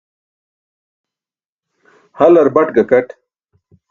Halar 2.17 2.47
baṭ 2.53 2.67
gakat. 2.75 3.09